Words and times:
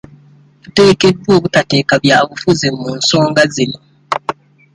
Tuteekeddwa 0.63 1.31
obutateeka 1.37 1.93
byabufuzi 2.03 2.67
mu 2.79 2.89
nsonga 2.99 3.43
zino. 3.53 3.79